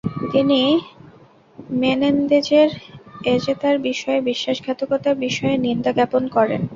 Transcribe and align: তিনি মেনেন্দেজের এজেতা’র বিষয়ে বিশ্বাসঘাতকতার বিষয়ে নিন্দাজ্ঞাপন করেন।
তিনি 0.31 0.59
মেনেন্দেজের 1.75 2.69
এজেতা’র 3.27 3.77
বিষয়ে 3.87 4.19
বিশ্বাসঘাতকতার 4.21 5.15
বিষয়ে 5.17 5.55
নিন্দাজ্ঞাপন 5.57 6.23
করেন। 6.27 6.61